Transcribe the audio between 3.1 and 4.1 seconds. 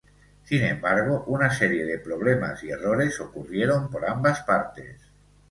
ocurrieron por